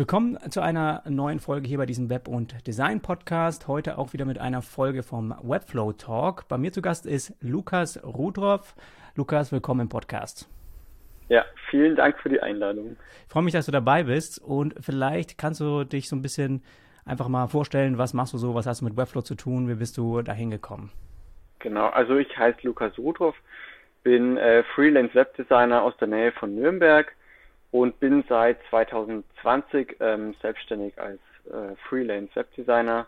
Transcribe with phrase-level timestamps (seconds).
[0.00, 3.68] Willkommen zu einer neuen Folge hier bei diesem Web- und Design-Podcast.
[3.68, 6.48] Heute auch wieder mit einer Folge vom Webflow Talk.
[6.48, 8.74] Bei mir zu Gast ist Lukas Rudroff.
[9.14, 10.48] Lukas, willkommen im Podcast.
[11.28, 12.96] Ja, vielen Dank für die Einladung.
[13.26, 16.62] Ich freue mich, dass du dabei bist und vielleicht kannst du dich so ein bisschen
[17.04, 19.74] einfach mal vorstellen, was machst du so, was hast du mit Webflow zu tun, wie
[19.74, 20.90] bist du dahin gekommen?
[21.58, 23.36] Genau, also ich heiße Lukas Rudroff,
[24.02, 27.14] bin äh, Freelance Webdesigner aus der Nähe von Nürnberg
[27.70, 33.06] und bin seit 2020 ähm, selbstständig als äh, Freelance Webdesigner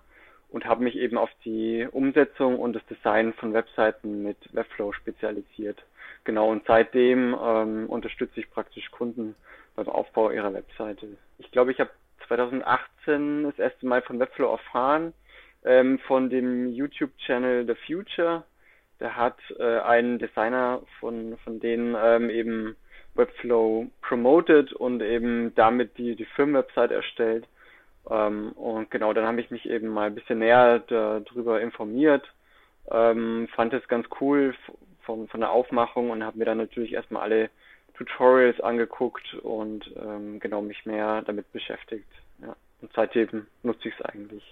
[0.50, 5.82] und habe mich eben auf die Umsetzung und das Design von Webseiten mit Webflow spezialisiert.
[6.24, 9.34] Genau, und seitdem ähm, unterstütze ich praktisch Kunden
[9.74, 11.08] beim Aufbau ihrer Webseite.
[11.38, 11.90] Ich glaube, ich habe
[12.28, 15.12] 2018 das erste Mal von Webflow erfahren,
[15.64, 18.44] ähm, von dem YouTube-Channel The Future.
[19.00, 22.76] Der hat äh, einen Designer von, von denen ähm, eben
[23.14, 27.46] Webflow promoted und eben damit die, die Firmenwebsite erstellt.
[28.10, 32.32] Ähm, und genau, dann habe ich mich eben mal ein bisschen näher darüber informiert,
[32.90, 34.54] ähm, fand es ganz cool
[35.02, 37.50] von, von der Aufmachung und habe mir dann natürlich erstmal alle
[37.94, 42.08] Tutorials angeguckt und ähm, genau mich mehr damit beschäftigt.
[42.40, 42.56] Ja.
[42.80, 44.42] Und seitdem nutze ich es eigentlich.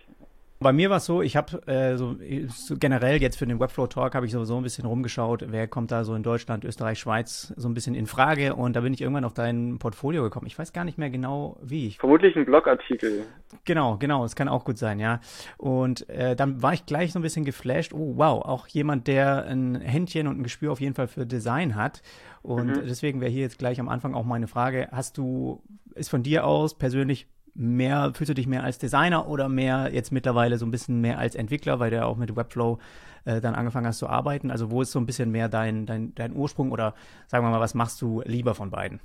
[0.63, 2.17] Bei mir war es so, ich habe äh, so,
[2.49, 5.91] so, generell jetzt für den Webflow Talk habe ich sowieso ein bisschen rumgeschaut, wer kommt
[5.91, 9.01] da so in Deutschland, Österreich, Schweiz so ein bisschen in Frage und da bin ich
[9.01, 10.47] irgendwann auf dein Portfolio gekommen.
[10.47, 11.87] Ich weiß gar nicht mehr genau wie.
[11.87, 13.25] Ich Vermutlich ein Blogartikel.
[13.65, 15.21] Genau, genau, es kann auch gut sein, ja.
[15.57, 17.95] Und äh, dann war ich gleich so ein bisschen geflasht.
[17.95, 21.75] Oh wow, auch jemand, der ein Händchen und ein Gespür auf jeden Fall für Design
[21.75, 22.03] hat.
[22.43, 22.87] Und mhm.
[22.87, 25.63] deswegen wäre hier jetzt gleich am Anfang auch meine Frage: Hast du
[25.95, 30.13] ist von dir aus persönlich mehr, fühlst du dich mehr als Designer oder mehr jetzt
[30.13, 32.79] mittlerweile so ein bisschen mehr als Entwickler, weil du ja auch mit Webflow
[33.25, 34.51] äh, dann angefangen hast zu arbeiten?
[34.51, 36.95] Also wo ist so ein bisschen mehr dein, dein, dein Ursprung oder
[37.27, 39.01] sagen wir mal, was machst du lieber von beiden?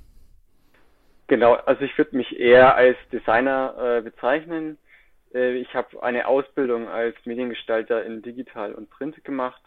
[1.28, 4.78] Genau, also ich würde mich eher als Designer äh, bezeichnen.
[5.34, 9.62] Äh, ich habe eine Ausbildung als Mediengestalter in Digital und Print gemacht.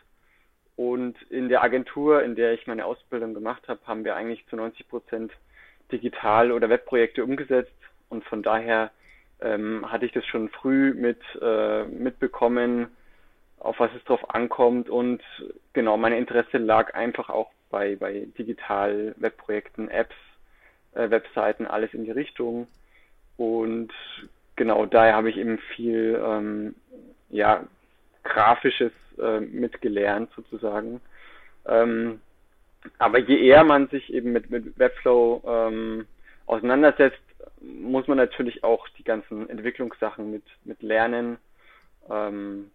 [0.77, 4.55] Und in der Agentur, in der ich meine Ausbildung gemacht habe, haben wir eigentlich zu
[4.55, 5.33] 90 Prozent
[5.91, 7.73] Digital- oder Webprojekte umgesetzt
[8.09, 8.91] und von daher
[9.41, 12.87] ähm, hatte ich das schon früh mit äh, mitbekommen,
[13.59, 15.21] auf was es drauf ankommt und
[15.73, 20.15] genau, mein Interesse lag einfach auch bei, bei digital Webprojekten, Apps,
[20.93, 22.67] äh, Webseiten, alles in die Richtung
[23.37, 23.91] und
[24.55, 26.75] genau daher habe ich eben viel ähm,
[27.29, 27.65] ja
[28.23, 31.01] grafisches äh, mitgelernt sozusagen.
[31.65, 32.21] Ähm,
[32.97, 36.05] aber je eher man sich eben mit, mit Webflow ähm,
[36.45, 37.21] auseinandersetzt,
[37.61, 41.37] muss man natürlich auch die ganzen Entwicklungssachen mit, mit lernen.
[42.09, 42.71] Ähm,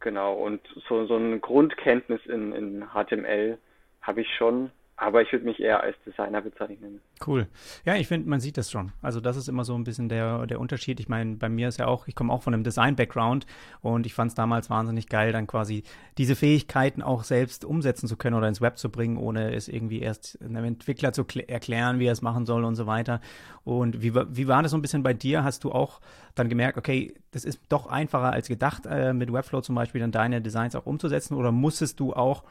[0.00, 3.58] genau, und so, so eine Grundkenntnis in, in HTML
[4.02, 7.00] habe ich schon, aber ich würde mich eher als Designer bezeichnen.
[7.26, 7.48] Cool.
[7.84, 8.92] Ja, ich finde, man sieht das schon.
[9.02, 11.00] Also das ist immer so ein bisschen der, der Unterschied.
[11.00, 13.44] Ich meine, bei mir ist ja auch, ich komme auch von einem Design-Background
[13.80, 15.82] und ich fand es damals wahnsinnig geil, dann quasi
[16.16, 20.00] diese Fähigkeiten auch selbst umsetzen zu können oder ins Web zu bringen, ohne es irgendwie
[20.00, 23.20] erst einem Entwickler zu erklären, wie er es machen soll und so weiter.
[23.64, 25.42] Und wie, wie war das so ein bisschen bei dir?
[25.42, 26.00] Hast du auch
[26.36, 30.12] dann gemerkt, okay, das ist doch einfacher als gedacht, äh, mit Webflow zum Beispiel dann
[30.12, 32.44] deine Designs auch umzusetzen oder musstest du auch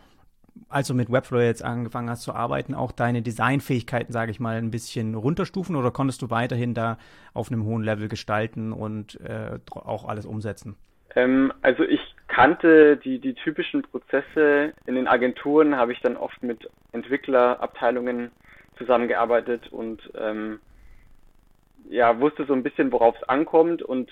[0.70, 4.58] als du mit Webflow jetzt angefangen hast zu arbeiten, auch deine Designfähigkeiten, sage ich mal,
[4.58, 6.98] ein bisschen runterstufen oder konntest du weiterhin da
[7.34, 10.76] auf einem hohen Level gestalten und äh, auch alles umsetzen?
[11.16, 14.74] Ähm, also ich kannte die, die typischen Prozesse.
[14.86, 18.32] In den Agenturen habe ich dann oft mit Entwicklerabteilungen
[18.78, 20.60] zusammengearbeitet und ähm,
[21.94, 24.10] ja, wusste so ein bisschen, worauf es ankommt und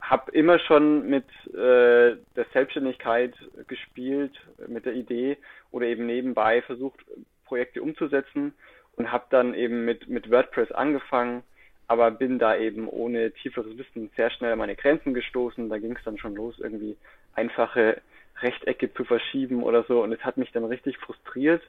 [0.00, 3.34] habe immer schon mit äh, der Selbstständigkeit
[3.66, 4.32] gespielt,
[4.68, 5.36] mit der Idee
[5.72, 7.00] oder eben nebenbei versucht,
[7.44, 8.54] Projekte umzusetzen
[8.96, 11.42] und habe dann eben mit, mit WordPress angefangen,
[11.88, 15.68] aber bin da eben ohne tieferes Wissen sehr schnell an meine Grenzen gestoßen.
[15.68, 16.96] Da ging es dann schon los, irgendwie
[17.34, 18.00] einfache
[18.40, 21.62] Rechtecke zu verschieben oder so und es hat mich dann richtig frustriert.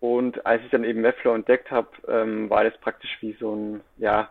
[0.00, 3.80] Und als ich dann eben Webflow entdeckt habe, ähm, war das praktisch wie so ein,
[3.98, 4.30] ja,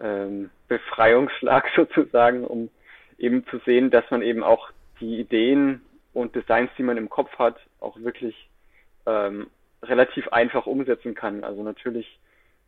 [0.00, 2.70] ähm, Befreiungsschlag sozusagen, um
[3.18, 4.70] eben zu sehen, dass man eben auch
[5.00, 5.82] die Ideen
[6.12, 8.48] und Designs, die man im Kopf hat, auch wirklich
[9.06, 9.48] ähm,
[9.82, 11.44] relativ einfach umsetzen kann.
[11.44, 12.18] Also natürlich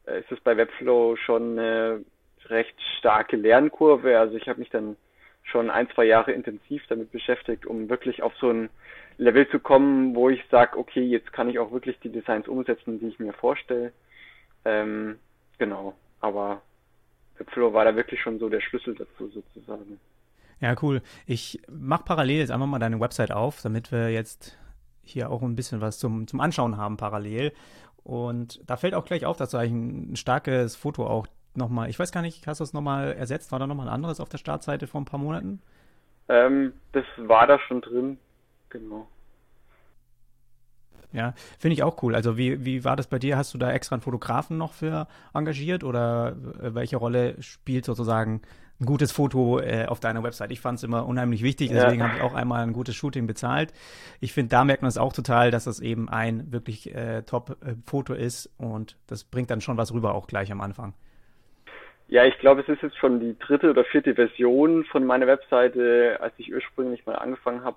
[0.06, 2.04] äh, ist es bei Webflow schon eine
[2.46, 4.18] recht starke Lernkurve.
[4.18, 4.96] Also ich habe mich dann
[5.44, 8.68] schon ein, zwei Jahre intensiv damit beschäftigt, um wirklich auf so ein
[9.18, 12.98] Level zu kommen, wo ich sage, okay, jetzt kann ich auch wirklich die Designs umsetzen,
[12.98, 13.92] die ich mir vorstelle.
[14.64, 15.18] Ähm,
[15.58, 16.62] genau, aber
[17.38, 19.98] Webflow war da wirklich schon so der Schlüssel dazu sozusagen.
[20.60, 21.02] Ja, cool.
[21.26, 24.58] Ich mache parallel jetzt einfach mal deine Website auf, damit wir jetzt
[25.02, 27.52] hier auch ein bisschen was zum, zum Anschauen haben parallel.
[28.02, 31.98] Und da fällt auch gleich auf, dass du eigentlich ein starkes Foto auch nochmal, ich
[31.98, 33.52] weiß gar nicht, hast du es nochmal ersetzt?
[33.52, 35.60] War da nochmal ein anderes auf der Startseite vor ein paar Monaten?
[36.28, 38.18] Ähm, das war da schon drin,
[38.68, 39.06] genau.
[41.12, 42.14] Ja, finde ich auch cool.
[42.14, 43.36] Also wie, wie war das bei dir?
[43.36, 48.42] Hast du da extra einen Fotografen noch für engagiert oder äh, welche Rolle spielt sozusagen
[48.80, 50.50] ein gutes Foto äh, auf deiner Website?
[50.50, 52.08] Ich fand es immer unheimlich wichtig, deswegen ja.
[52.08, 53.72] habe ich auch einmal ein gutes Shooting bezahlt.
[54.20, 58.12] Ich finde, da merkt man es auch total, dass das eben ein wirklich äh, Top-Foto
[58.14, 60.94] ist und das bringt dann schon was rüber, auch gleich am Anfang.
[62.08, 66.18] Ja, ich glaube, es ist jetzt schon die dritte oder vierte Version von meiner Webseite,
[66.20, 67.76] als ich ursprünglich mal angefangen habe.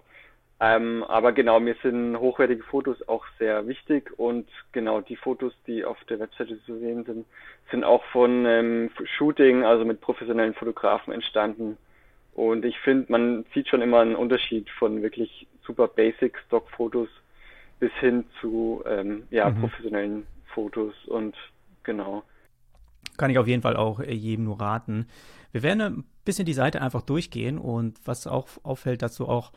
[0.61, 5.85] Ähm, aber genau, mir sind hochwertige Fotos auch sehr wichtig und genau die Fotos, die
[5.85, 7.25] auf der Webseite zu sehen sind,
[7.71, 11.77] sind auch von ähm, Shooting, also mit professionellen Fotografen entstanden.
[12.33, 17.09] Und ich finde, man sieht schon immer einen Unterschied von wirklich super basic Stock-Fotos
[17.79, 19.61] bis hin zu ähm, ja, mhm.
[19.61, 21.35] professionellen Fotos und
[21.83, 22.23] genau.
[23.17, 25.07] Kann ich auf jeden Fall auch äh, jedem nur raten.
[25.53, 29.51] Wir werden ein bisschen die Seite einfach durchgehen und was auch auffällt, dass du auch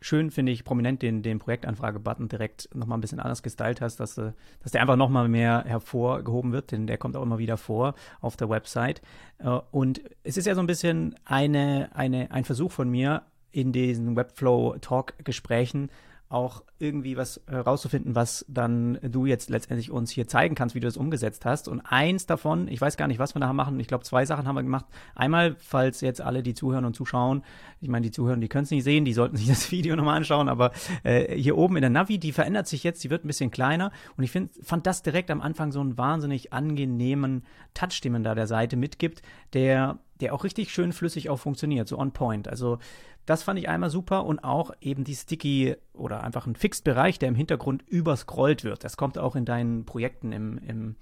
[0.00, 4.18] schön, finde ich, prominent den, den Projektanfrage-Button direkt nochmal ein bisschen anders gestylt hast, dass,
[4.18, 4.32] äh,
[4.62, 8.36] dass der einfach nochmal mehr hervorgehoben wird, denn der kommt auch immer wieder vor auf
[8.36, 9.02] der Website.
[9.38, 13.72] Äh, und es ist ja so ein bisschen eine, eine, ein Versuch von mir, in
[13.72, 15.90] diesen Webflow-Talk-Gesprächen
[16.30, 20.86] auch irgendwie was herauszufinden, was dann du jetzt letztendlich uns hier zeigen kannst, wie du
[20.86, 21.66] das umgesetzt hast.
[21.66, 23.80] Und eins davon, ich weiß gar nicht, was wir da machen.
[23.80, 24.86] Ich glaube, zwei Sachen haben wir gemacht.
[25.16, 27.42] Einmal, falls jetzt alle, die zuhören und zuschauen,
[27.80, 30.18] ich meine, die zuhören, die können es nicht sehen, die sollten sich das Video nochmal
[30.18, 30.70] anschauen, aber
[31.02, 33.90] äh, hier oben in der Navi, die verändert sich jetzt, die wird ein bisschen kleiner.
[34.16, 37.44] Und ich find, fand das direkt am Anfang so einen wahnsinnig angenehmen
[37.74, 39.22] Touch, den man da der Seite mitgibt,
[39.52, 42.48] der der auch richtig schön flüssig auch funktioniert, so on point.
[42.48, 42.78] Also
[43.26, 47.28] das fand ich einmal super und auch eben die Sticky oder einfach ein Fixed-Bereich, der
[47.28, 48.84] im Hintergrund überscrollt wird.
[48.84, 50.96] Das kommt auch in deinen Projekten im, im,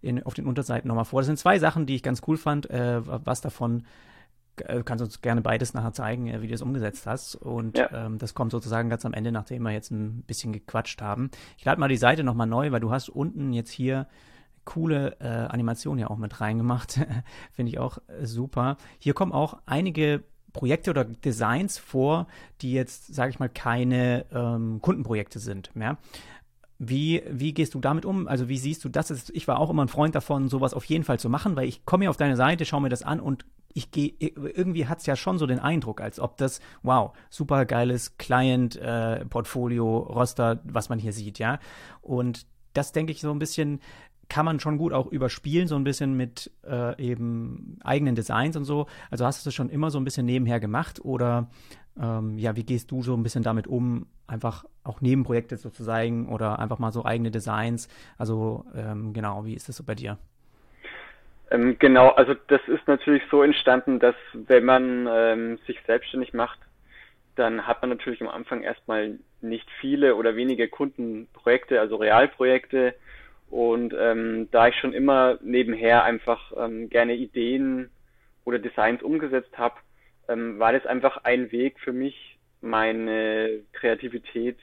[0.00, 1.20] in, auf den Unterseiten nochmal vor.
[1.20, 2.70] Das sind zwei Sachen, die ich ganz cool fand.
[2.70, 3.84] Äh, was davon
[4.56, 7.34] äh, kannst uns gerne beides nachher zeigen, äh, wie du es umgesetzt hast.
[7.36, 8.06] Und ja.
[8.06, 11.30] ähm, das kommt sozusagen ganz am Ende, nachdem wir jetzt ein bisschen gequatscht haben.
[11.56, 14.06] Ich lade mal die Seite nochmal neu, weil du hast unten jetzt hier
[14.64, 17.00] coole äh, Animation ja auch mit reingemacht.
[17.52, 18.76] Finde ich auch äh, super.
[18.98, 20.22] Hier kommen auch einige
[20.52, 22.26] Projekte oder Designs vor,
[22.60, 25.70] die jetzt, sage ich mal, keine ähm, Kundenprojekte sind.
[25.74, 25.98] Ja?
[26.78, 28.26] Wie, wie gehst du damit um?
[28.28, 29.10] Also wie siehst du das?
[29.10, 31.68] Ist, ich war auch immer ein Freund davon, sowas auf jeden Fall zu machen, weil
[31.68, 33.44] ich komme hier auf deine Seite, schaue mir das an und
[33.74, 37.64] ich gehe, irgendwie hat es ja schon so den Eindruck, als ob das, wow, super
[37.64, 41.58] geiles Client-Portfolio, äh, Roster, was man hier sieht, ja.
[42.02, 43.80] Und das denke ich so ein bisschen,
[44.32, 48.64] kann man schon gut auch überspielen, so ein bisschen mit äh, eben eigenen Designs und
[48.64, 48.86] so.
[49.10, 51.50] Also hast du das schon immer so ein bisschen nebenher gemacht oder
[52.00, 56.58] ähm, ja, wie gehst du so ein bisschen damit um, einfach auch Nebenprojekte sozusagen oder
[56.58, 57.88] einfach mal so eigene Designs?
[58.16, 60.16] Also ähm, genau, wie ist das so bei dir?
[61.50, 66.58] Ähm, genau, also das ist natürlich so entstanden, dass wenn man ähm, sich selbstständig macht,
[67.36, 72.94] dann hat man natürlich am Anfang erstmal nicht viele oder wenige Kundenprojekte, also Realprojekte,
[73.52, 77.90] und ähm, da ich schon immer nebenher einfach ähm, gerne Ideen
[78.46, 79.74] oder Designs umgesetzt habe,
[80.26, 84.56] ähm, war das einfach ein Weg für mich, meine Kreativität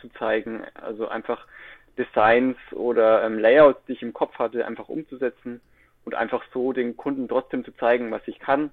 [0.00, 0.62] zu zeigen.
[0.72, 1.46] Also einfach
[1.98, 5.60] Designs oder ähm, Layouts, die ich im Kopf hatte, einfach umzusetzen
[6.06, 8.70] und einfach so den Kunden trotzdem zu zeigen, was ich kann,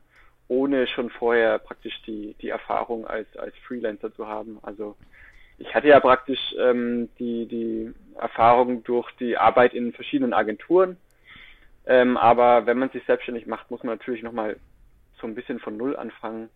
[0.47, 4.59] ohne schon vorher praktisch die, die Erfahrung als, als Freelancer zu haben.
[4.61, 4.95] Also
[5.57, 10.97] ich hatte ja praktisch ähm, die, die Erfahrung durch die Arbeit in verschiedenen Agenturen.
[11.85, 14.57] Ähm, aber wenn man sich selbstständig macht, muss man natürlich nochmal
[15.19, 16.49] so ein bisschen von Null anfangen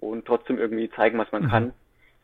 [0.00, 1.48] und trotzdem irgendwie zeigen, was man mhm.
[1.48, 1.72] kann.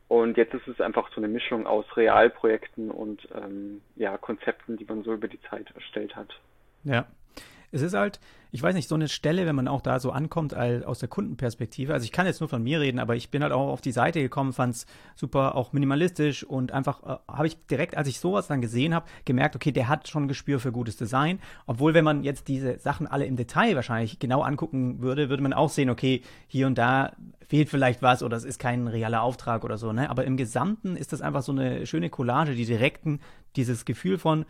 [0.09, 4.85] Und jetzt ist es einfach so eine Mischung aus Realprojekten und ähm, ja, Konzepten, die
[4.85, 6.29] man so über die Zeit erstellt hat.
[6.85, 7.07] Ja,
[7.73, 10.53] es ist halt, ich weiß nicht, so eine Stelle, wenn man auch da so ankommt
[10.53, 11.95] all, aus der Kundenperspektive.
[11.95, 13.93] Also ich kann jetzt nur von mir reden, aber ich bin halt auch auf die
[13.93, 14.87] Seite gekommen, fand es
[15.17, 19.07] super auch minimalistisch und einfach äh, habe ich direkt, als ich sowas dann gesehen habe,
[19.25, 21.41] gemerkt, okay, der hat schon ein Gespür für gutes Design.
[21.67, 25.55] Obwohl, wenn man jetzt diese Sachen alle im Detail wahrscheinlich genau angucken würde, würde man
[25.55, 27.13] auch sehen, okay, hier und da
[27.49, 30.11] fehlt vielleicht was oder es ist kein realer Auftrag oder so, ne?
[30.11, 33.21] Aber im Gesamten ist das einfach so eine schöne Collage, die direkten
[33.57, 34.45] dieses Gefühl von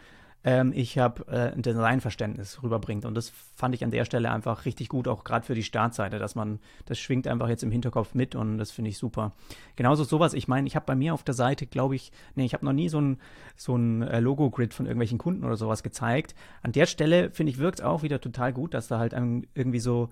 [0.44, 3.04] ähm, ich habe äh, ein Designverständnis rüberbringt.
[3.04, 6.18] Und das fand ich an der Stelle einfach richtig gut, auch gerade für die Startseite,
[6.18, 9.32] dass man, das schwingt einfach jetzt im Hinterkopf mit und das finde ich super.
[9.76, 12.54] Genauso sowas, ich meine, ich habe bei mir auf der Seite, glaube ich, nee, ich
[12.54, 13.18] habe noch nie so ein,
[13.56, 16.34] so ein äh, Logo-Grid von irgendwelchen Kunden oder sowas gezeigt.
[16.62, 19.80] An der Stelle, finde ich, wirkt es auch wieder total gut, dass da halt irgendwie
[19.80, 20.08] so,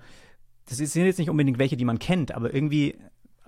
[0.68, 2.96] das sind jetzt nicht unbedingt welche, die man kennt, aber irgendwie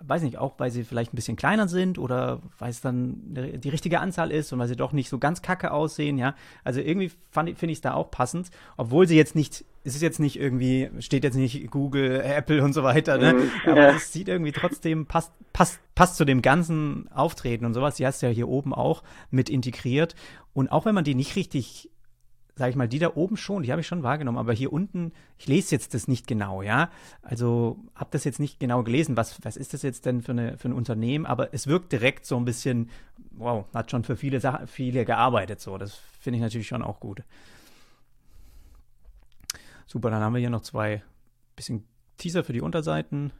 [0.06, 3.68] weiß nicht, auch weil sie vielleicht ein bisschen kleiner sind oder weil es dann die
[3.68, 6.34] richtige Anzahl ist und weil sie doch nicht so ganz kacke aussehen, ja.
[6.64, 10.20] Also irgendwie finde ich es da auch passend, obwohl sie jetzt nicht, es ist jetzt
[10.20, 13.34] nicht irgendwie, steht jetzt nicht Google, Apple und so weiter, ne?
[13.34, 13.50] Mhm.
[13.70, 17.96] Aber es sieht irgendwie trotzdem, passt, passt, passt zu dem ganzen Auftreten und sowas.
[17.96, 20.14] Die hast du ja hier oben auch mit integriert.
[20.54, 21.90] Und auch wenn man die nicht richtig
[22.54, 25.12] sage ich mal, die da oben schon, die habe ich schon wahrgenommen, aber hier unten,
[25.38, 26.90] ich lese jetzt das nicht genau, ja.
[27.22, 30.58] Also habe das jetzt nicht genau gelesen, was, was ist das jetzt denn für, eine,
[30.58, 32.90] für ein Unternehmen, aber es wirkt direkt so ein bisschen,
[33.32, 35.78] wow, hat schon für viele Sachen, viele gearbeitet, so.
[35.78, 37.22] Das finde ich natürlich schon auch gut.
[39.86, 41.02] Super, dann haben wir hier noch zwei
[41.56, 41.84] bisschen
[42.18, 43.32] Teaser für die Unterseiten.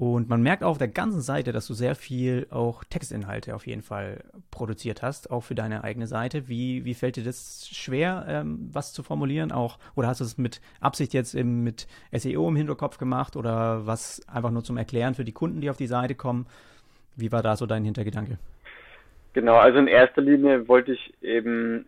[0.00, 3.66] Und man merkt auch auf der ganzen Seite, dass du sehr viel auch Textinhalte auf
[3.66, 6.48] jeden Fall produziert hast, auch für deine eigene Seite.
[6.48, 9.52] Wie, wie fällt dir das schwer, ähm, was zu formulieren?
[9.52, 13.86] Auch, oder hast du es mit Absicht jetzt im, mit SEO im Hinterkopf gemacht oder
[13.86, 16.46] was einfach nur zum Erklären für die Kunden, die auf die Seite kommen?
[17.14, 18.38] Wie war da so dein Hintergedanke?
[19.34, 21.84] Genau, also in erster Linie wollte ich eben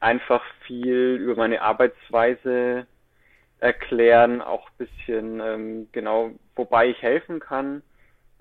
[0.00, 2.86] einfach viel über meine Arbeitsweise
[3.60, 7.82] erklären, auch ein bisschen ähm, genau, wobei ich helfen kann.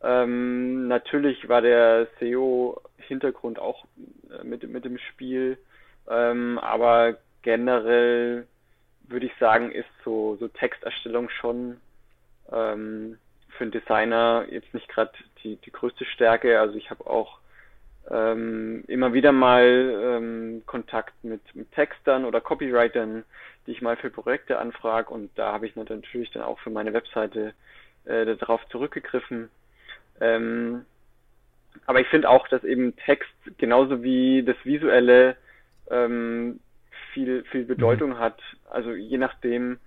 [0.02, 3.86] Ähm, natürlich war der SEO-Hintergrund auch
[4.32, 5.58] äh, mit, mit dem Spiel,
[6.10, 8.48] ähm, aber generell
[9.04, 11.82] würde ich sagen, ist so, so Texterstellung schon
[12.52, 13.18] ähm,
[13.50, 15.12] für einen Designer jetzt nicht gerade
[15.44, 16.60] die, die größte Stärke.
[16.60, 17.39] Also ich habe auch
[18.12, 19.64] ähm, immer wieder mal
[20.02, 23.24] ähm, Kontakt mit, mit Textern oder Copywritern,
[23.68, 26.94] die ich mal für Projekte anfrage und da habe ich natürlich dann auch für meine
[26.94, 27.54] Webseite
[28.06, 29.50] äh, darauf zurückgegriffen.
[30.22, 30.86] Ähm,
[31.86, 35.38] aber ich finde auch, dass eben Text genauso wie das Visuelle
[35.90, 36.60] ähm,
[37.14, 38.20] viel, viel Bedeutung mhm.
[38.20, 38.40] hat.
[38.70, 39.80] Also je nachdem,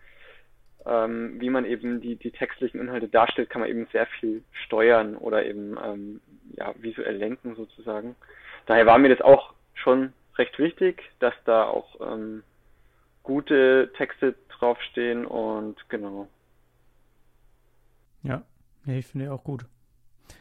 [0.86, 5.16] ähm, wie man eben die, die textlichen Inhalte darstellt, kann man eben sehr viel steuern
[5.16, 6.20] oder eben ähm,
[6.56, 8.16] ja, visuell lenken sozusagen.
[8.66, 12.42] Daher war mir das auch schon recht wichtig, dass da auch ähm,
[13.22, 16.28] gute Texte draufstehen und genau.
[18.22, 18.42] Ja,
[18.86, 19.64] ja ich finde auch gut.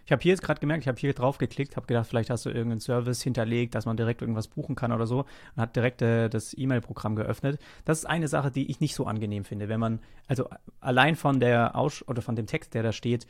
[0.06, 2.46] Ich habe hier jetzt gerade gemerkt, ich habe hier drauf geklickt, habe gedacht, vielleicht hast
[2.46, 5.20] du irgendeinen Service hinterlegt, dass man direkt irgendwas buchen kann oder so
[5.56, 7.60] und hat direkt äh, das E-Mail-Programm geöffnet.
[7.86, 11.40] Das ist eine Sache, die ich nicht so angenehm finde, wenn man, also allein von
[11.40, 13.28] der Aus oder von dem Text, der da steht,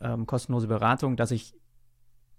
[0.00, 1.54] ähm, kostenlose Beratung, dass ich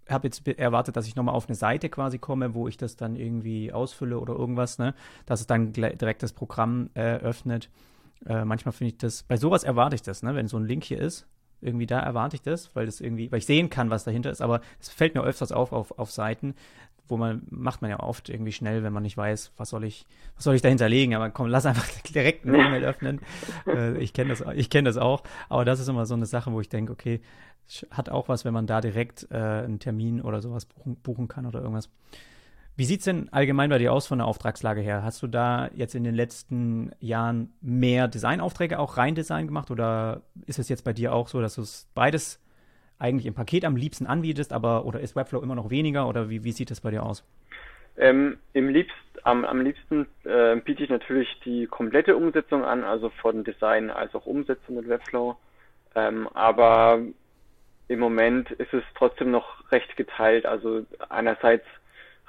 [0.09, 3.15] habe jetzt erwartet, dass ich nochmal auf eine Seite quasi komme, wo ich das dann
[3.15, 4.93] irgendwie ausfülle oder irgendwas, ne?
[5.25, 7.69] Dass es dann direkt das Programm äh, öffnet.
[8.25, 10.35] Äh, manchmal finde ich das, bei sowas erwarte ich das, ne?
[10.35, 11.27] Wenn so ein Link hier ist,
[11.61, 14.41] irgendwie da erwarte ich das, weil das irgendwie, weil ich sehen kann, was dahinter ist,
[14.41, 16.55] aber es fällt mir öfters auf, auf, auf Seiten,
[17.07, 20.05] wo man, macht man ja oft irgendwie schnell, wenn man nicht weiß, was soll ich,
[20.35, 23.19] was soll ich dahinter legen, aber komm, lass einfach direkt eine E-Mail öffnen.
[23.67, 26.51] äh, ich kenne das, ich kenne das auch, aber das ist immer so eine Sache,
[26.51, 27.21] wo ich denke, okay,
[27.91, 31.45] hat auch was, wenn man da direkt äh, einen Termin oder sowas buchen, buchen kann
[31.45, 31.89] oder irgendwas.
[32.77, 35.03] Wie sieht es denn allgemein bei dir aus von der Auftragslage her?
[35.03, 40.21] Hast du da jetzt in den letzten Jahren mehr Designaufträge, auch rein Design gemacht oder
[40.47, 42.39] ist es jetzt bei dir auch so, dass du es beides
[42.97, 46.43] eigentlich im Paket am liebsten anbietest, aber oder ist Webflow immer noch weniger oder wie,
[46.43, 47.25] wie sieht das bei dir aus?
[47.97, 53.09] Ähm, im liebst, am, am liebsten äh, biete ich natürlich die komplette Umsetzung an, also
[53.21, 55.35] von Design als auch Umsetzung mit Webflow.
[55.95, 57.01] Ähm, aber
[57.89, 60.45] im Moment ist es trotzdem noch recht geteilt.
[60.45, 61.65] Also einerseits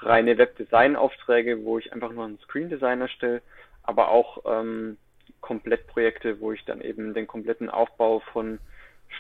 [0.05, 3.43] reine Webdesign-Aufträge, wo ich einfach nur einen Screen-Design erstelle,
[3.83, 4.97] aber auch ähm,
[5.41, 8.59] Komplettprojekte, wo ich dann eben den kompletten Aufbau von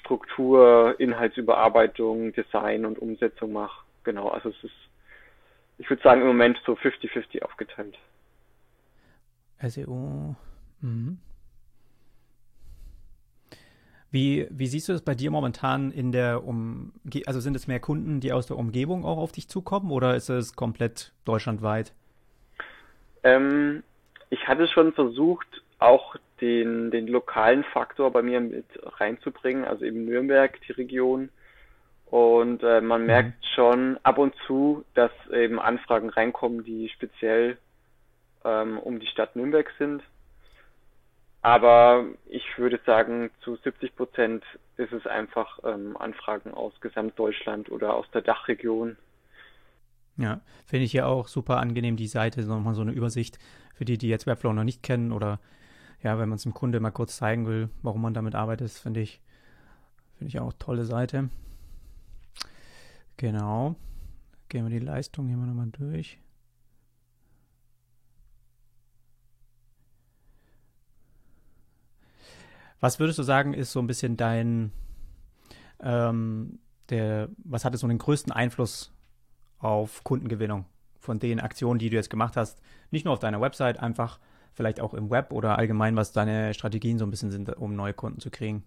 [0.00, 3.84] Struktur, Inhaltsüberarbeitung, Design und Umsetzung mache.
[4.04, 4.88] Genau, also es ist,
[5.78, 7.98] ich würde sagen, im Moment so 50-50 aufgeteilt.
[9.60, 10.34] SEO.
[10.80, 11.18] Mhm.
[14.12, 16.92] Wie, wie siehst du das bei dir momentan in der um
[17.26, 20.28] also sind es mehr Kunden, die aus der Umgebung auch auf dich zukommen oder ist
[20.28, 21.94] es komplett deutschlandweit?
[23.22, 23.82] Ähm,
[24.28, 25.46] ich hatte schon versucht,
[25.78, 28.66] auch den, den lokalen Faktor bei mir mit
[28.98, 31.30] reinzubringen, also eben Nürnberg, die Region.
[32.06, 33.06] Und äh, man mhm.
[33.06, 37.56] merkt schon ab und zu, dass eben Anfragen reinkommen, die speziell
[38.44, 40.02] ähm, um die Stadt Nürnberg sind.
[41.42, 44.44] Aber ich würde sagen, zu 70 Prozent
[44.76, 48.96] ist es einfach ähm, Anfragen aus Gesamtdeutschland oder aus der Dachregion.
[50.16, 53.38] Ja, finde ich ja auch super angenehm, die Seite, nochmal so eine Übersicht
[53.74, 55.40] für die, die jetzt Webflow noch nicht kennen oder
[56.02, 59.00] ja, wenn man es dem Kunde mal kurz zeigen will, warum man damit arbeitet, finde
[59.00, 59.20] ich,
[60.14, 61.28] finde ich auch tolle Seite.
[63.16, 63.76] Genau.
[64.48, 66.18] Gehen wir die Leistung hier mal nochmal durch.
[72.82, 74.72] Was würdest du sagen, ist so ein bisschen dein,
[75.80, 76.58] ähm,
[76.90, 78.92] der, was hatte so den größten Einfluss
[79.60, 80.66] auf Kundengewinnung
[80.98, 82.60] von den Aktionen, die du jetzt gemacht hast?
[82.90, 84.18] Nicht nur auf deiner Website, einfach
[84.52, 87.94] vielleicht auch im Web oder allgemein, was deine Strategien so ein bisschen sind, um neue
[87.94, 88.64] Kunden zu kriegen?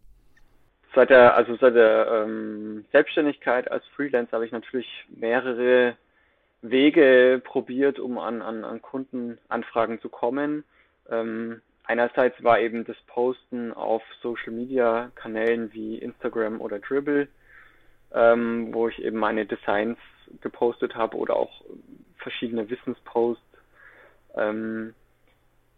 [0.96, 5.98] Seit der, also seit der ähm, Selbstständigkeit als Freelancer habe ich natürlich mehrere
[6.62, 10.64] Wege probiert, um an, an, an Kundenanfragen zu kommen.
[11.10, 17.28] Ähm, einerseits war eben das Posten auf Social Media Kanälen wie Instagram oder Dribble,
[18.14, 19.98] ähm, wo ich eben meine Designs
[20.42, 21.64] gepostet habe oder auch
[22.18, 23.44] verschiedene Wissensposts.
[24.36, 24.94] Ähm,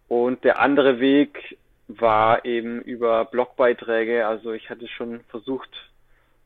[0.07, 4.25] und der andere Weg war eben über Blogbeiträge.
[4.27, 5.69] Also ich hatte schon versucht,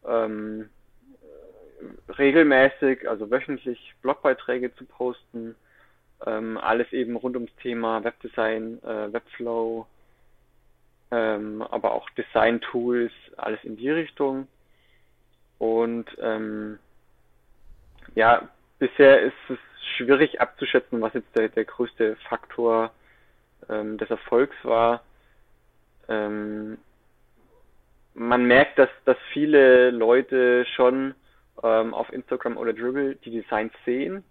[0.08, 0.70] ähm,
[2.18, 5.56] regelmäßig, also wöchentlich Blogbeiträge zu posten.
[6.26, 9.88] Ähm, alles eben rund ums Thema Webdesign, äh, Webflow,
[11.12, 14.48] ähm, aber auch Design-Tools, alles in die Richtung.
[15.58, 16.80] Und ähm,
[18.16, 18.50] ja,
[18.80, 19.58] bisher ist es
[19.96, 22.92] schwierig abzuschätzen, was jetzt der, der größte Faktor
[23.70, 25.04] ähm, des Erfolgs war.
[26.08, 26.78] Ähm,
[28.14, 31.16] man merkt, dass, dass viele Leute schon
[31.64, 34.24] ähm, auf Instagram oder Dribble die Designs sehen,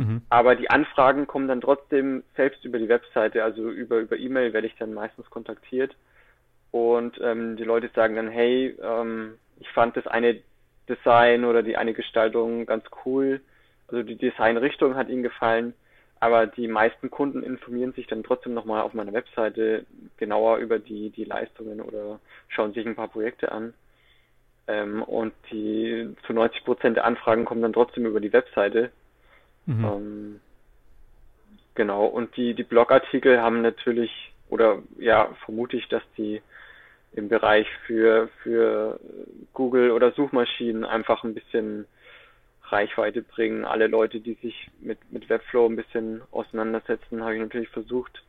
[0.00, 0.22] mhm.
[0.28, 4.66] aber die Anfragen kommen dann trotzdem selbst über die Webseite, also über über E-Mail werde
[4.66, 5.94] ich dann meistens kontaktiert
[6.70, 10.40] und ähm, die Leute sagen dann, hey, ähm, ich fand das eine
[10.88, 13.40] Design oder die eine Gestaltung ganz cool,
[13.88, 15.74] also die Designrichtung hat ihnen gefallen
[16.20, 19.86] aber die meisten Kunden informieren sich dann trotzdem nochmal auf meiner Webseite
[20.18, 23.72] genauer über die, die Leistungen oder schauen sich ein paar Projekte an.
[24.66, 28.92] Ähm, und die zu 90 Prozent der Anfragen kommen dann trotzdem über die Webseite.
[29.70, 29.84] Mhm.
[29.84, 30.40] Ähm,
[31.74, 32.06] genau.
[32.06, 36.42] Und die, die Blogartikel haben natürlich, oder ja, vermute ich, dass die
[37.12, 38.98] im Bereich für, für
[39.52, 41.86] Google oder Suchmaschinen einfach ein bisschen
[42.64, 43.64] Reichweite bringen.
[43.64, 48.22] Alle Leute, die sich mit, mit Webflow ein bisschen auseinandersetzen, habe ich natürlich versucht,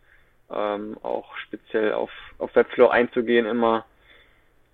[0.51, 3.85] ähm, auch speziell auf, auf Webflow einzugehen immer.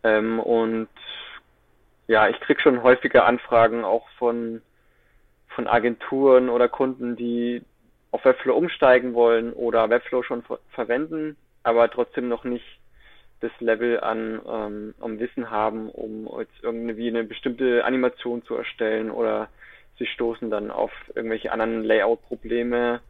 [0.03, 0.89] Ähm, und
[2.07, 4.61] ja, ich kriege schon häufige Anfragen auch von,
[5.57, 7.63] von Agenturen oder Kunden, die
[8.11, 12.63] auf Webflow umsteigen wollen oder Webflow schon ver verwenden, aber trotzdem noch nicht
[13.39, 19.09] das Level an, ähm, am Wissen haben, um jetzt irgendwie eine bestimmte Animation zu erstellen
[19.09, 19.49] oder
[19.97, 23.01] sie stoßen dann auf irgendwelche anderen Layout-Probleme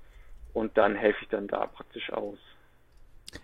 [0.54, 2.38] und dann helfe ich dann da praktisch aus.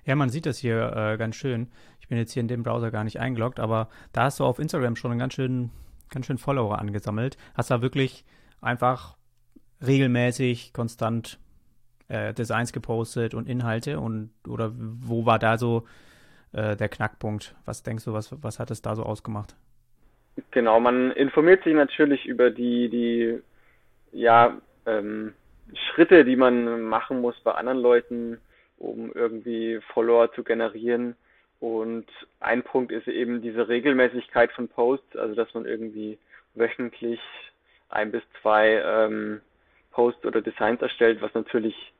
[0.05, 1.67] Ja, man sieht das hier äh, ganz schön.
[1.99, 4.59] Ich bin jetzt hier in dem Browser gar nicht eingeloggt, aber da hast du auf
[4.59, 5.71] Instagram schon einen ganz schön,
[6.09, 7.35] ganz schön Follower angesammelt.
[7.53, 8.23] Hast da wirklich
[8.63, 9.15] einfach
[9.85, 11.39] regelmäßig, konstant
[12.07, 15.85] äh, Designs gepostet und Inhalte und oder wo war da so
[16.53, 17.55] äh, der Knackpunkt?
[17.65, 19.55] Was denkst du, was, was hat es da so ausgemacht?
[20.51, 23.39] Genau, man informiert sich natürlich über die, die
[24.11, 25.33] ja, ähm,
[25.73, 28.39] Schritte, die man machen muss bei anderen Leuten,
[28.77, 31.15] um irgendwie Follower zu generieren.
[31.59, 32.05] Und
[32.39, 36.17] ein Punkt ist eben diese Regelmäßigkeit von Posts, also dass man irgendwie
[36.55, 37.19] wöchentlich
[37.93, 39.41] ein bis zwei ähm,
[39.91, 41.93] Posts oder Designs erstellt, was natürlich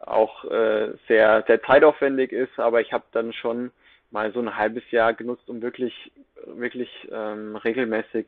[0.00, 3.70] auch äh, sehr, sehr zeitaufwendig ist, aber ich habe dann schon
[4.10, 6.12] mal so ein halbes Jahr genutzt, um wirklich,
[6.46, 8.26] wirklich ähm, regelmäßig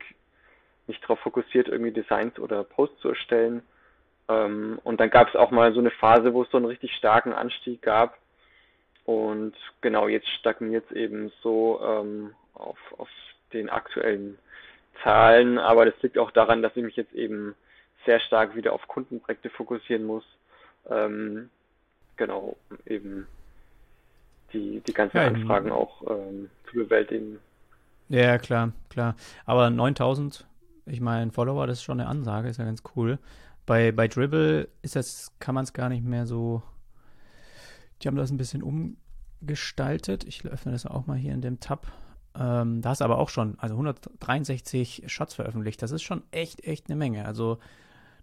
[0.87, 3.63] mich darauf fokussiert, irgendwie Designs oder Posts zu erstellen.
[4.29, 6.93] Ähm, und dann gab es auch mal so eine Phase, wo es so einen richtig
[6.95, 8.19] starken Anstieg gab.
[9.05, 13.09] Und genau, jetzt stagniert es eben so ähm, auf, auf
[13.53, 14.39] den aktuellen
[15.03, 15.59] Zahlen.
[15.59, 17.55] Aber das liegt auch daran, dass ich mich jetzt eben
[18.05, 20.25] sehr stark wieder auf Kundenprojekte fokussieren muss.
[20.89, 21.51] Ähm,
[22.17, 22.57] genau,
[22.87, 23.27] eben
[24.53, 27.39] die, die ganzen ja, Anfragen auch ähm, zu bewältigen.
[28.09, 29.17] Ja, klar, klar.
[29.45, 30.47] Aber 9000,
[30.87, 33.19] ich meine, Follower, das ist schon eine Ansage, ist ja ganz cool.
[33.67, 36.63] Bei, bei Dribble ist das, kann man es gar nicht mehr so.
[38.01, 40.25] Die haben das ein bisschen umgestaltet.
[40.25, 41.89] Ich öffne das auch mal hier in dem Tab.
[42.39, 45.83] Ähm, da ist aber auch schon, also 163 Shots veröffentlicht.
[45.83, 47.25] Das ist schon echt, echt eine Menge.
[47.25, 47.59] Also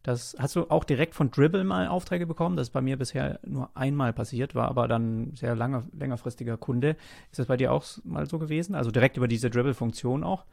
[0.04, 2.58] das hast du auch direkt von Dribble mal Aufträge bekommen.
[2.58, 6.97] Das ist bei mir bisher nur einmal passiert, war aber dann sehr lange, längerfristiger Kunde.
[7.32, 8.76] Ist das bei dir auch mal so gewesen?
[8.76, 10.43] Also direkt über diese Dribble-Funktion auch?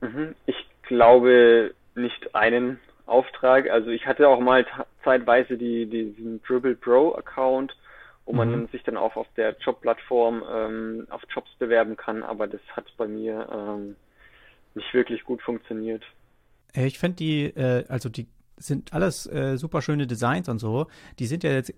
[0.00, 0.34] Mhm.
[0.46, 3.68] Ich glaube nicht einen Auftrag.
[3.68, 4.66] Also ich hatte auch mal
[5.04, 7.76] zeitweise die, diesen Dribble Pro Account,
[8.26, 8.68] wo man mhm.
[8.68, 13.06] sich dann auch auf der Jobplattform ähm, auf Jobs bewerben kann, aber das hat bei
[13.06, 13.96] mir ähm,
[14.74, 16.02] nicht wirklich gut funktioniert.
[16.74, 18.26] Ich finde die, äh, also die
[18.58, 20.86] sind alles äh, super schöne Designs und so.
[21.18, 21.72] Die sind ja jetzt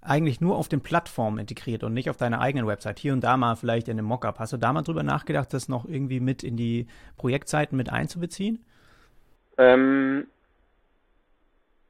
[0.00, 2.98] eigentlich nur auf den Plattformen integriert und nicht auf deiner eigenen Website.
[2.98, 4.38] Hier und da mal vielleicht in einem Mockup.
[4.38, 8.64] Hast du da mal drüber nachgedacht, das noch irgendwie mit in die Projektzeiten mit einzubeziehen?
[9.58, 10.26] Ähm,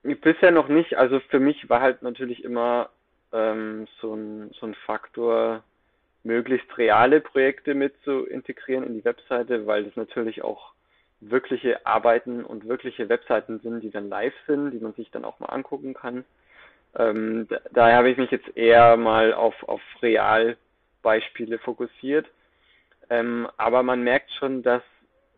[0.03, 0.97] bisher noch nicht.
[0.97, 2.91] Also für mich war halt natürlich immer
[3.33, 5.62] ähm, so, ein, so ein Faktor,
[6.23, 10.73] möglichst reale Projekte mit zu integrieren in die Webseite, weil das natürlich auch
[11.21, 15.38] wirkliche Arbeiten und wirkliche Webseiten sind, die dann live sind, die man sich dann auch
[15.38, 16.25] mal angucken kann.
[16.99, 22.27] Ähm, da, daher habe ich mich jetzt eher mal auf, auf Realbeispiele fokussiert.
[23.09, 24.83] Ähm, aber man merkt schon, dass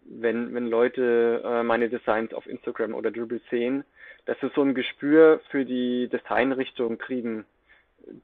[0.04, 3.84] wenn, wenn Leute äh, meine Designs auf Instagram oder Dribble sehen,
[4.26, 7.44] dass sie so ein Gespür für die Designrichtung kriegen,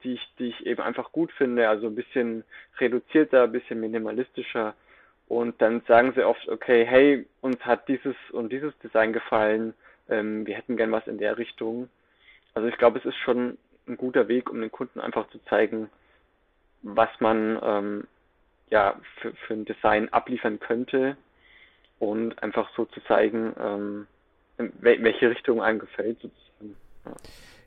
[0.02, 2.44] die ich, die ich eben einfach gut finde, also ein bisschen
[2.78, 4.74] reduzierter, ein bisschen minimalistischer.
[5.28, 9.74] Und dann sagen sie oft, okay, hey, uns hat dieses und dieses Design gefallen,
[10.08, 11.88] ähm, wir hätten gern was in der Richtung.
[12.54, 15.90] Also ich glaube, es ist schon ein guter Weg, um den Kunden einfach zu zeigen,
[16.82, 18.06] was man ähm,
[18.70, 21.16] ja für, für ein Design abliefern könnte
[21.98, 24.06] und einfach so zu zeigen, ähm,
[24.80, 26.76] welche Richtung einem gefällt sozusagen.
[27.04, 27.12] Ja.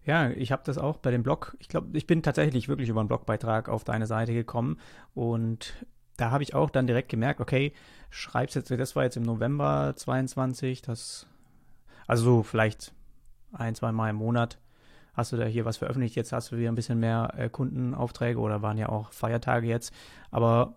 [0.04, 1.56] Ja, ich habe das auch bei dem Blog.
[1.60, 4.78] Ich glaube, ich bin tatsächlich wirklich über einen Blogbeitrag auf deine Seite gekommen
[5.14, 5.86] und
[6.18, 7.74] da habe ich auch dann direkt gemerkt, okay,
[8.10, 11.28] schreibst jetzt, das war jetzt im November 22, das,
[12.08, 12.94] also so vielleicht
[13.54, 14.60] ein, zwei Mal im Monat
[15.14, 16.16] hast du da hier was veröffentlicht.
[16.16, 19.94] Jetzt hast du wieder ein bisschen mehr äh, Kundenaufträge oder waren ja auch Feiertage jetzt.
[20.30, 20.76] Aber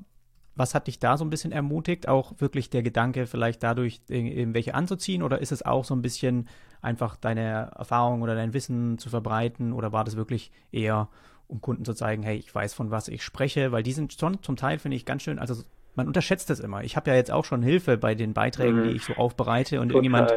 [0.57, 2.09] was hat dich da so ein bisschen ermutigt?
[2.09, 5.23] Auch wirklich der Gedanke, vielleicht dadurch irgendwelche anzuziehen?
[5.23, 6.49] Oder ist es auch so ein bisschen
[6.81, 9.73] einfach deine Erfahrung oder dein Wissen zu verbreiten?
[9.73, 11.09] Oder war das wirklich eher,
[11.49, 13.73] um Kunden zu zeigen, hey, ich weiß, von was ich spreche?
[13.73, 15.63] Weil die sind schon zum Teil, finde ich, ganz schön, also
[15.97, 16.83] man unterschätzt das immer.
[16.83, 18.85] Ich habe ja jetzt auch schon Hilfe bei den Beiträgen, mhm.
[18.85, 20.05] die ich so aufbereite und Total.
[20.05, 20.33] irgendjemand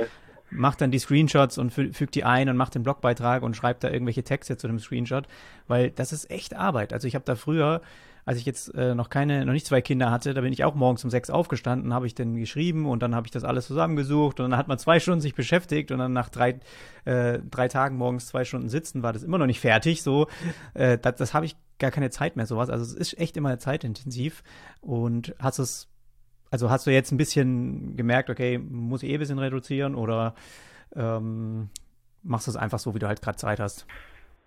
[0.49, 3.83] macht dann die Screenshots und fü fügt die ein und macht den Blogbeitrag und schreibt
[3.83, 5.27] da irgendwelche Texte zu dem Screenshot,
[5.67, 6.93] weil das ist echt Arbeit.
[6.93, 7.81] Also ich habe da früher
[8.27, 10.75] als ich jetzt äh, noch keine, noch nicht zwei Kinder hatte, da bin ich auch
[10.75, 14.41] morgens um sechs aufgestanden, habe ich dann geschrieben und dann habe ich das alles zusammengesucht
[14.41, 16.59] und dann hat man zwei Stunden sich beschäftigt und dann nach drei,
[17.05, 20.03] äh, drei Tagen morgens zwei Stunden sitzen war das immer noch nicht fertig.
[20.03, 20.27] So,
[20.73, 22.69] äh, das, das habe ich gar keine Zeit mehr, sowas.
[22.69, 24.43] Also es ist echt immer zeitintensiv
[24.81, 25.89] und hast es,
[26.51, 30.35] also hast du jetzt ein bisschen gemerkt, okay, muss ich eh ein bisschen reduzieren oder
[30.97, 31.69] ähm,
[32.23, 33.87] machst du es einfach so, wie du halt gerade Zeit hast?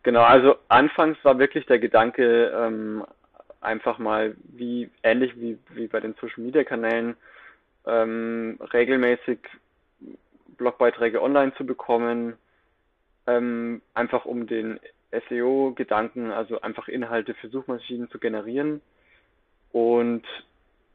[0.02, 3.06] Genau, also anfangs war wirklich der Gedanke, ähm,
[3.60, 7.16] einfach mal wie ähnlich wie, wie bei den Social Media Kanälen
[7.86, 9.38] ähm, regelmäßig
[10.56, 12.36] Blogbeiträge online zu bekommen,
[13.26, 14.78] ähm, einfach um den
[15.28, 18.80] SEO-Gedanken, also einfach Inhalte für Suchmaschinen zu generieren.
[19.72, 20.24] Und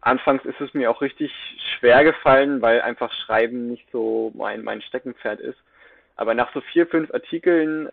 [0.02, 1.32] anfangs ist es mir auch richtig
[1.78, 5.58] schwer gefallen, weil einfach Schreiben nicht so mein, mein Steckenpferd ist.
[6.16, 7.90] Aber nach so vier, fünf Artikeln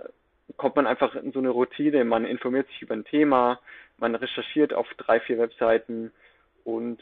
[0.56, 3.58] kommt man einfach in so eine Routine, man informiert sich über ein Thema,
[4.02, 6.12] man recherchiert auf drei, vier Webseiten
[6.64, 6.98] und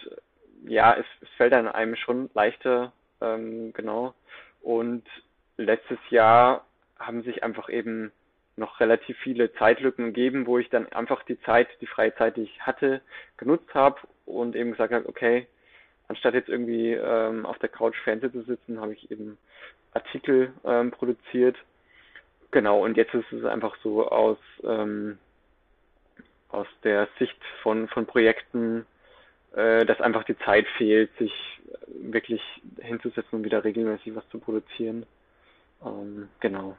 [0.67, 4.15] ja, es, es fällt dann einem schon leichter, ähm, genau.
[4.61, 5.05] Und
[5.57, 6.67] letztes Jahr
[6.99, 8.13] haben sich einfach eben
[8.57, 12.43] noch relativ viele Zeitlücken gegeben, wo ich dann einfach die Zeit, die freie Zeit, die
[12.43, 13.01] ich hatte,
[13.39, 15.47] genutzt habe und eben gesagt habe, okay,
[16.09, 19.39] anstatt jetzt irgendwie ähm, auf der Couch Fernsehen zu sitzen, habe ich eben
[19.95, 21.57] Artikel ähm, produziert.
[22.51, 25.19] Genau, und jetzt ist es einfach so aus ähm,
[26.53, 28.87] aus der Sicht von, von Projekten,
[29.55, 31.33] äh, dass einfach die Zeit fehlt, sich
[31.89, 32.41] wirklich
[32.81, 35.07] hinzusetzen und wieder regelmäßig was zu produzieren.
[35.85, 36.77] Ähm, genau.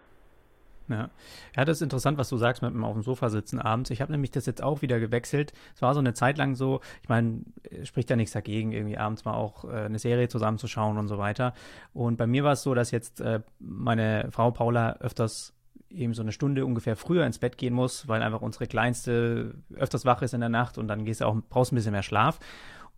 [0.90, 1.10] Ja.
[1.56, 3.90] ja, das ist interessant, was du sagst mit dem auf dem Sofa sitzen abends.
[3.92, 5.54] Ich habe nämlich das jetzt auch wieder gewechselt.
[5.74, 7.44] Es war so eine Zeit lang so, ich meine,
[7.84, 11.54] spricht ja nichts dagegen, irgendwie abends mal auch äh, eine Serie zusammenzuschauen und so weiter.
[11.94, 15.54] Und bei mir war es so, dass jetzt äh, meine Frau Paula öfters
[15.94, 20.06] eben so eine Stunde ungefähr früher ins Bett gehen muss, weil einfach unsere Kleinste öfters
[20.06, 22.40] wach ist in der Nacht und dann gehst du auch, brauchst ein bisschen mehr Schlaf.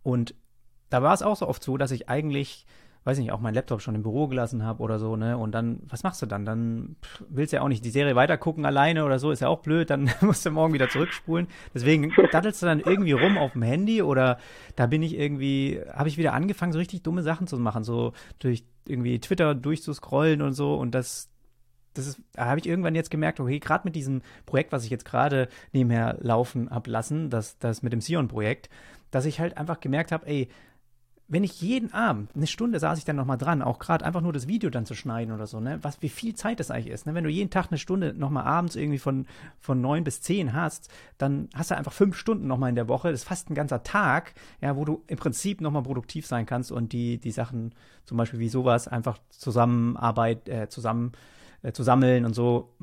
[0.02, 0.34] Und
[0.90, 2.66] da war es auch so oft so, dass ich eigentlich,
[3.04, 5.36] weiß nicht, auch meinen Laptop schon im Büro gelassen habe oder so, ne?
[5.36, 6.44] Und dann, was machst du dann?
[6.44, 6.96] Dann
[7.28, 9.90] willst du ja auch nicht die Serie weitergucken alleine oder so, ist ja auch blöd,
[9.90, 11.48] dann musst du morgen wieder zurückspulen.
[11.74, 14.38] Deswegen daddelst du dann irgendwie rum auf dem Handy oder
[14.76, 18.12] da bin ich irgendwie, habe ich wieder angefangen, so richtig dumme Sachen zu machen, so
[18.38, 21.33] durch irgendwie Twitter durchzuscrollen und so und das,
[21.94, 25.04] das ist, habe ich irgendwann jetzt gemerkt, okay, gerade mit diesem Projekt, was ich jetzt
[25.04, 28.68] gerade nebenher laufen habe lassen, das, das mit dem Sion-Projekt,
[29.10, 30.48] dass ich halt einfach gemerkt habe, ey,
[31.26, 34.34] wenn ich jeden Abend, eine Stunde saß ich dann nochmal dran, auch gerade einfach nur
[34.34, 37.06] das Video dann zu schneiden oder so, ne, was, wie viel Zeit das eigentlich ist,
[37.06, 39.26] ne, wenn du jeden Tag eine Stunde nochmal abends irgendwie von,
[39.58, 43.10] von neun bis zehn hast, dann hast du einfach fünf Stunden nochmal in der Woche,
[43.10, 46.70] das ist fast ein ganzer Tag, ja, wo du im Prinzip nochmal produktiv sein kannst
[46.70, 51.12] und die, die Sachen, zum Beispiel wie sowas, einfach Zusammenarbeit, äh, zusammen
[51.64, 52.74] äh, zu sammeln und so.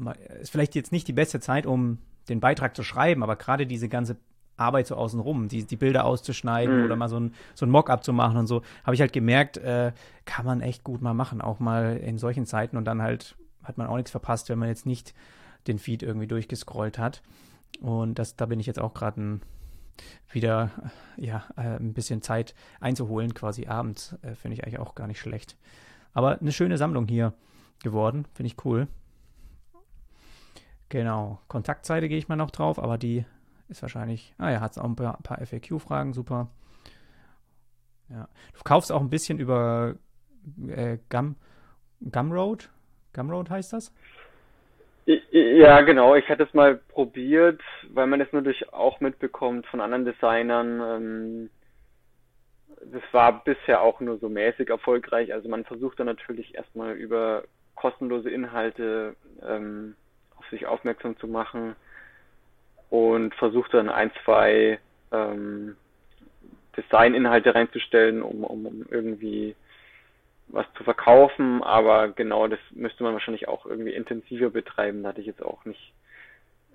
[0.42, 3.88] Ist vielleicht jetzt nicht die beste Zeit, um den Beitrag zu schreiben, aber gerade diese
[3.88, 4.18] ganze
[4.58, 6.86] Arbeit so außenrum, die, die Bilder auszuschneiden mhm.
[6.86, 9.58] oder mal so ein, so ein Mock-up zu machen und so, habe ich halt gemerkt,
[9.58, 9.92] äh,
[10.26, 13.78] kann man echt gut mal machen, auch mal in solchen Zeiten und dann halt hat
[13.78, 15.14] man auch nichts verpasst, wenn man jetzt nicht
[15.68, 17.22] den Feed irgendwie durchgescrollt hat.
[17.80, 19.40] Und das, da bin ich jetzt auch gerade
[20.32, 20.72] wieder
[21.18, 25.20] ja, äh, ein bisschen Zeit einzuholen, quasi abends, äh, finde ich eigentlich auch gar nicht
[25.20, 25.58] schlecht.
[26.14, 27.34] Aber eine schöne Sammlung hier
[27.84, 28.88] geworden, finde ich cool.
[30.90, 33.26] Genau, Kontaktseite gehe ich mal noch drauf, aber die
[33.70, 36.50] ist wahrscheinlich, ah ja, hat auch ein paar, paar FAQ-Fragen, super.
[38.10, 38.28] Ja.
[38.54, 39.96] Du kaufst auch ein bisschen über
[40.68, 41.36] äh, Gum,
[42.12, 42.70] Gumroad?
[43.14, 43.94] Gumroad heißt das?
[45.06, 46.16] Ja, genau.
[46.16, 50.82] Ich hatte es mal probiert, weil man es natürlich auch mitbekommt von anderen Designern.
[50.82, 51.50] Ähm,
[52.92, 55.34] das war bisher auch nur so mäßig erfolgreich.
[55.34, 57.44] Also man versucht dann natürlich erstmal über
[57.82, 59.96] kostenlose Inhalte ähm,
[60.38, 61.76] auf sich aufmerksam zu machen
[62.92, 64.80] und versucht dann ein, zwei
[65.12, 65.76] ähm,
[66.78, 69.56] Design-Inhalte reinzustellen, um, um, um irgendwie
[70.50, 75.02] was zu verkaufen, aber genau das müsste man wahrscheinlich auch irgendwie intensiver betreiben.
[75.02, 75.94] Da hatte ich jetzt auch nicht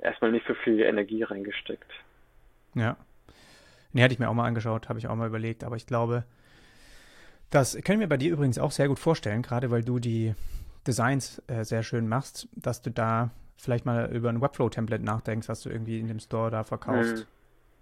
[0.00, 1.90] erstmal nicht so viel Energie reingesteckt.
[2.74, 2.96] Ja.
[3.92, 6.24] Nee, hatte ich mir auch mal angeschaut, habe ich auch mal überlegt, aber ich glaube,
[7.50, 10.34] das können wir bei dir übrigens auch sehr gut vorstellen, gerade weil du die
[10.87, 15.62] Designs äh, sehr schön machst, dass du da vielleicht mal über ein Webflow-Template nachdenkst, was
[15.62, 17.18] du irgendwie in dem Store da verkaufst.
[17.18, 17.27] Hm.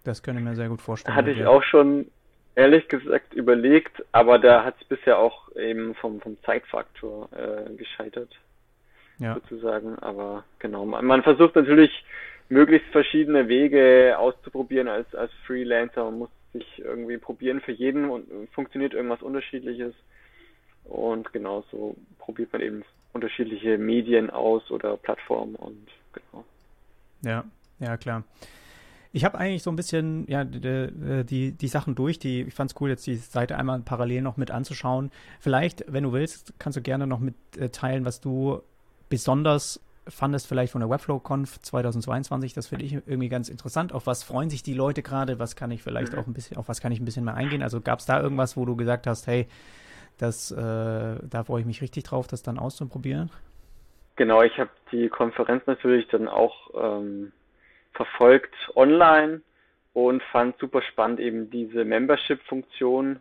[0.05, 1.17] Das könnte ich mir sehr gut vorstellen.
[1.17, 2.07] Hatte ich auch schon
[2.55, 8.31] ehrlich gesagt überlegt, aber da hat es bisher auch eben vom, vom Zeitfaktor äh, gescheitert.
[9.19, 9.35] Ja.
[9.35, 9.99] Sozusagen.
[10.01, 11.91] Aber genau, man, man, versucht natürlich
[12.49, 16.05] möglichst verschiedene Wege auszuprobieren als, als Freelancer.
[16.05, 19.95] Man muss sich irgendwie probieren für jeden und funktioniert irgendwas unterschiedliches.
[20.85, 26.45] Und genauso probiert man eben unterschiedliche Medien aus oder Plattformen und genau.
[27.23, 27.45] Ja,
[27.79, 28.25] ja, klar.
[29.13, 32.19] Ich habe eigentlich so ein bisschen ja, die, die, die Sachen durch.
[32.19, 35.13] Die, ich fand es cool, jetzt die Seite einmal parallel noch mit anzuschauen.
[35.39, 38.61] Vielleicht, wenn du willst, kannst du gerne noch mitteilen, äh, was du
[39.09, 42.55] besonders fandest, vielleicht von der Webflow-Conf 2022.
[42.55, 43.93] Das finde ich irgendwie ganz interessant.
[43.93, 45.39] Auf was freuen sich die Leute gerade?
[45.39, 46.19] Was kann ich vielleicht mhm.
[46.19, 47.63] auch ein bisschen, auf was kann ich ein bisschen mehr eingehen?
[47.63, 49.47] Also gab es da irgendwas, wo du gesagt hast, hey,
[50.19, 53.31] das, äh, da freue ich mich richtig drauf, das dann auszuprobieren?
[54.17, 57.33] Genau, ich habe die Konferenz natürlich dann auch ähm,
[57.93, 59.41] verfolgt online
[59.93, 63.21] und fand super spannend eben diese Membership-Funktion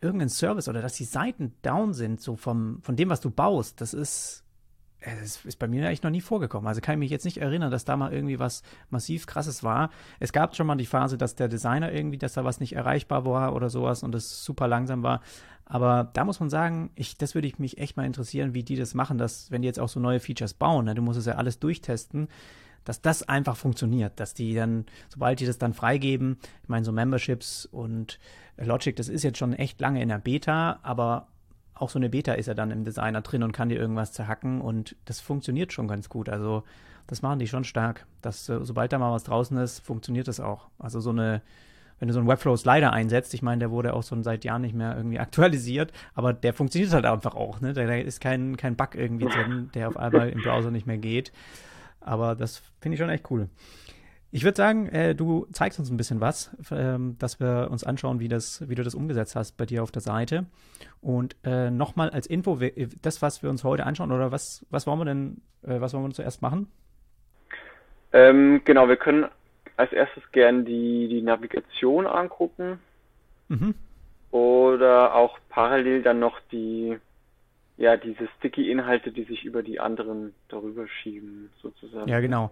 [0.00, 3.80] irgendein Service oder dass die Seiten down sind, so vom, von dem, was du baust,
[3.80, 4.44] das ist,
[5.00, 6.66] das ist bei mir eigentlich noch nie vorgekommen.
[6.66, 9.90] Also kann ich mich jetzt nicht erinnern, dass da mal irgendwie was massiv krasses war.
[10.18, 13.24] Es gab schon mal die Phase, dass der Designer irgendwie, dass da was nicht erreichbar
[13.24, 15.20] war oder sowas und es super langsam war.
[15.64, 18.76] Aber da muss man sagen, ich, das würde ich mich echt mal interessieren, wie die
[18.76, 21.26] das machen, dass, wenn die jetzt auch so neue Features bauen, ne, du musst es
[21.26, 22.28] ja alles durchtesten,
[22.84, 26.92] dass das einfach funktioniert, dass die dann, sobald die das dann freigeben, ich meine, so
[26.92, 28.20] Memberships und
[28.56, 31.26] Logic, das ist jetzt schon echt lange in der Beta, aber
[31.78, 34.60] auch so eine Beta ist ja dann im Designer drin und kann dir irgendwas zerhacken
[34.60, 36.28] und das funktioniert schon ganz gut.
[36.28, 36.64] Also
[37.06, 38.06] das machen die schon stark.
[38.22, 40.68] Dass, sobald da mal was draußen ist, funktioniert das auch.
[40.78, 41.42] Also so eine
[41.98, 44.74] wenn du so einen Webflow-Slider einsetzt, ich meine, der wurde auch schon seit Jahren nicht
[44.74, 47.72] mehr irgendwie aktualisiert, aber der funktioniert halt einfach auch, ne?
[47.72, 50.98] Da, da ist kein, kein Bug irgendwie drin, der auf einmal im Browser nicht mehr
[50.98, 51.32] geht.
[52.00, 53.48] Aber das finde ich schon echt cool.
[54.36, 58.20] Ich würde sagen, äh, du zeigst uns ein bisschen was, ähm, dass wir uns anschauen,
[58.20, 60.44] wie, das, wie du das umgesetzt hast bei dir auf der Seite.
[61.00, 62.60] Und äh, nochmal als Info,
[63.00, 66.04] das, was wir uns heute anschauen, oder was, was wollen wir denn, äh, was wollen
[66.04, 66.70] wir zuerst machen?
[68.12, 69.24] Ähm, genau, wir können
[69.78, 72.78] als erstes gern die, die Navigation angucken.
[73.48, 73.74] Mhm.
[74.32, 76.98] Oder auch parallel dann noch die,
[77.78, 82.10] ja, diese Sticky-Inhalte, die sich über die anderen darüber schieben, sozusagen.
[82.10, 82.50] Ja, genau.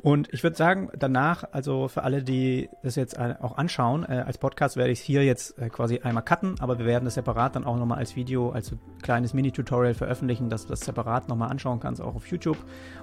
[0.00, 4.38] Und ich würde sagen, danach, also für alle, die das jetzt auch anschauen, äh, als
[4.38, 7.56] Podcast werde ich es hier jetzt äh, quasi einmal cutten, aber wir werden das separat
[7.56, 11.80] dann auch nochmal als Video, als kleines Mini-Tutorial veröffentlichen, dass du das separat nochmal anschauen
[11.80, 12.58] kannst, auch auf YouTube.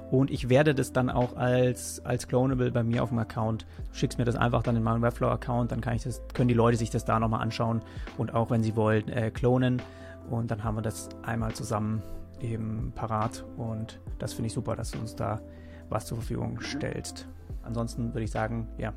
[0.10, 3.95] Und ich werde das dann auch als, als Clonable bei mir auf dem Account, du
[3.97, 6.77] schickst mir das einfach dann in meinen Webflow-Account, dann kann ich das, können die Leute
[6.77, 7.81] sich das da nochmal anschauen
[8.17, 9.81] und auch, wenn sie wollen, äh, klonen.
[10.29, 12.01] Und dann haben wir das einmal zusammen
[12.39, 13.43] eben parat.
[13.58, 15.41] Und das finde ich super, dass du uns da
[15.89, 16.61] was zur Verfügung mhm.
[16.61, 17.27] stellst.
[17.63, 18.93] Ansonsten würde ich sagen, ja,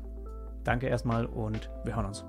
[0.63, 2.25] danke erstmal und wir hören uns.